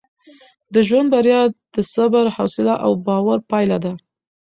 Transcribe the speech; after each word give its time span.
د 0.73 0.75
ژوند 0.87 1.07
بریا 1.13 1.41
د 1.75 1.77
صبر، 1.93 2.25
حوصله 2.35 2.75
او 2.85 2.91
باور 3.05 3.39
پایله 3.51 3.77
ده. 3.83 3.93